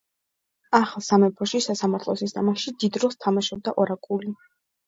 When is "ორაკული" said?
3.85-4.35